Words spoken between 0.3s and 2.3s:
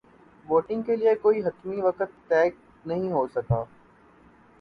voting کے لیے کوئی حتمی وقت